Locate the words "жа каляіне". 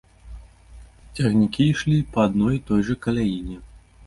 2.89-3.61